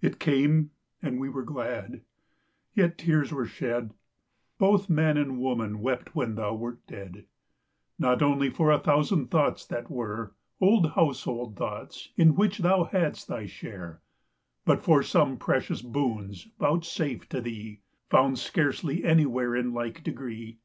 20 0.00 0.10
It 0.14 0.18
came, 0.18 0.70
and 1.02 1.20
we 1.20 1.28
were 1.28 1.42
glad; 1.42 2.00
yet 2.72 2.96
tears 2.96 3.30
were 3.30 3.44
shed; 3.44 3.92
Both 4.56 4.88
man 4.88 5.18
and 5.18 5.38
woman 5.38 5.80
wept 5.82 6.14
when 6.16 6.34
thou 6.34 6.54
wert 6.54 6.78
dead; 6.86 7.26
Not 7.98 8.22
only 8.22 8.48
for 8.48 8.70
a 8.72 8.78
thousand 8.78 9.30
thoughts 9.30 9.66
that 9.66 9.90
were, 9.90 10.32
Old 10.62 10.92
household 10.92 11.56
thoughts, 11.56 12.08
in 12.16 12.36
which 12.36 12.60
thou 12.60 12.84
hadst 12.84 13.28
thy 13.28 13.44
share; 13.44 14.00
But 14.64 14.82
for 14.82 15.02
some 15.02 15.36
precious 15.36 15.82
boons 15.82 16.48
vouchsafed 16.58 17.28
to 17.32 17.42
thee, 17.42 17.82
25 18.08 18.08
Found 18.08 18.38
scarcely 18.38 19.04
any 19.04 19.26
where 19.26 19.54
in 19.54 19.74
like 19.74 20.02
degree! 20.02 20.56